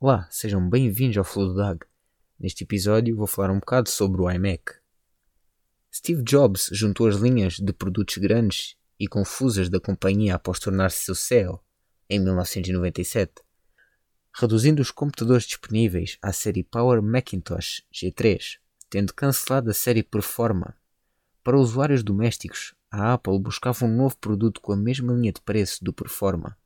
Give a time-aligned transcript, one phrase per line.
[0.00, 1.84] Olá, sejam bem-vindos ao Flow Dag.
[2.38, 4.74] Neste episódio vou falar um bocado sobre o iMac.
[5.92, 11.16] Steve Jobs juntou as linhas de produtos grandes e confusas da companhia após tornar-se seu
[11.16, 11.60] CEO
[12.08, 13.42] em 1997,
[14.32, 18.58] reduzindo os computadores disponíveis à série Power Macintosh G3,
[18.88, 20.76] tendo cancelado a série Performa.
[21.42, 25.82] Para usuários domésticos, a Apple buscava um novo produto com a mesma linha de preço
[25.82, 26.56] do Performa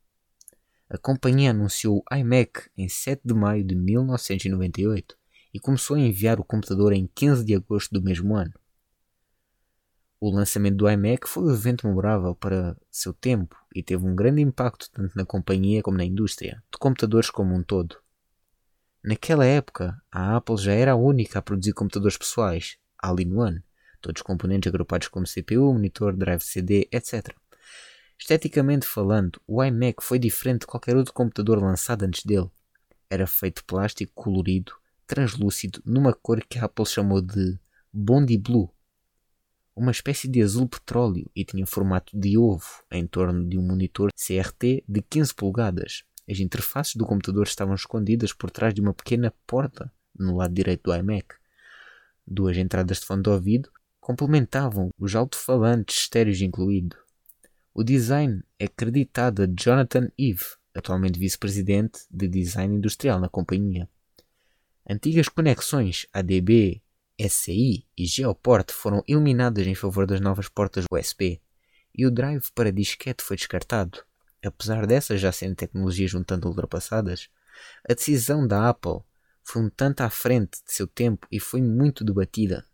[0.92, 5.16] a companhia anunciou o iMac em 7 de maio de 1998
[5.54, 8.52] e começou a enviar o computador em 15 de agosto do mesmo ano.
[10.20, 14.42] O lançamento do iMac foi um evento memorável para seu tempo e teve um grande
[14.42, 17.96] impacto tanto na companhia como na indústria de computadores como um todo.
[19.02, 23.64] Naquela época, a Apple já era a única a produzir computadores pessoais, all-in-one,
[24.02, 27.34] todos os componentes agrupados como CPU, monitor, drive CD, etc.
[28.22, 32.48] Esteticamente falando, o iMac foi diferente de qualquer outro computador lançado antes dele.
[33.10, 34.72] Era feito de plástico colorido,
[35.08, 37.58] translúcido, numa cor que a Apple chamou de
[37.92, 38.72] Bondi Blue.
[39.74, 44.10] Uma espécie de azul petróleo e tinha formato de ovo em torno de um monitor
[44.14, 46.04] CRT de 15 polegadas.
[46.30, 50.84] As interfaces do computador estavam escondidas por trás de uma pequena porta no lado direito
[50.84, 51.34] do iMac.
[52.24, 53.68] Duas entradas de fone de ouvido
[54.00, 57.01] complementavam os alto-falantes estéreos incluído.
[57.74, 63.88] O design é creditado a Jonathan Eve, atualmente vice-presidente de design industrial na companhia.
[64.88, 66.82] Antigas conexões ADB,
[67.18, 71.40] SCI e Geoport foram eliminadas em favor das novas portas USB
[71.94, 74.04] e o drive para disquete foi descartado.
[74.44, 77.30] Apesar dessas já serem tecnologias um tanto ultrapassadas,
[77.88, 79.00] a decisão da Apple
[79.42, 82.66] foi um tanto à frente de seu tempo e foi muito debatida.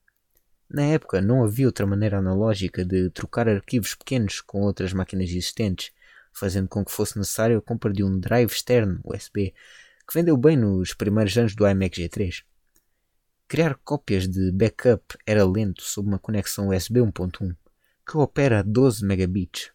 [0.70, 5.92] Na época não havia outra maneira analógica de trocar arquivos pequenos com outras máquinas existentes,
[6.32, 9.54] fazendo com que fosse necessário a compra de um drive externo USB,
[10.06, 12.44] que vendeu bem nos primeiros anos do iMac G3.
[13.48, 17.56] Criar cópias de backup era lento sob uma conexão USB 1.1,
[18.06, 19.70] que opera a 12 megabits.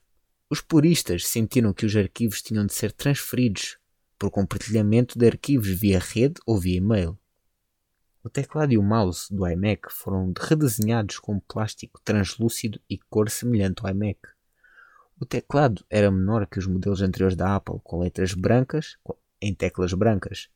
[0.48, 3.80] Os puristas sentiram que os arquivos tinham de ser transferidos
[4.20, 7.18] por compartilhamento de arquivos via rede ou via e-mail.
[8.26, 13.82] O teclado e o mouse do iMac foram redesenhados com plástico translúcido e cor semelhante
[13.84, 14.18] ao iMac.
[15.20, 18.98] O teclado era menor que os modelos anteriores da Apple, com letras brancas
[19.42, 20.48] em teclas brancas,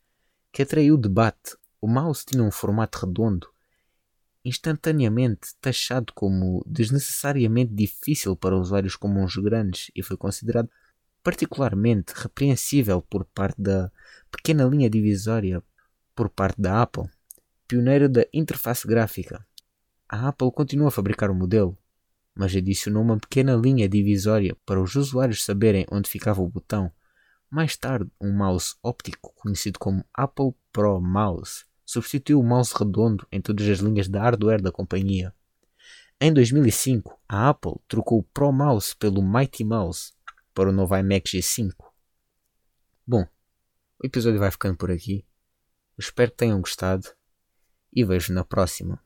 [0.54, 1.58] que atraiu debate.
[1.82, 3.50] O mouse tinha um formato redondo,
[4.46, 10.70] instantaneamente taxado como desnecessariamente difícil para usuários comuns grandes e foi considerado
[11.22, 13.92] particularmente repreensível por parte da
[14.32, 15.62] pequena linha divisória
[16.16, 17.10] por parte da Apple
[17.68, 19.46] pioneira da interface gráfica.
[20.08, 21.78] A Apple continua a fabricar o modelo,
[22.34, 26.92] mas adicionou uma pequena linha divisória para os usuários saberem onde ficava o botão.
[27.50, 33.42] Mais tarde, um mouse óptico conhecido como Apple Pro Mouse substituiu o mouse redondo em
[33.42, 35.34] todas as linhas de hardware da companhia.
[36.20, 40.14] Em 2005, a Apple trocou o Pro Mouse pelo Mighty Mouse
[40.54, 41.74] para o novo iMac G5.
[43.06, 43.26] Bom,
[44.02, 45.26] o episódio vai ficando por aqui.
[45.98, 47.17] espero que tenham gostado
[47.98, 49.02] e vejo na próxima.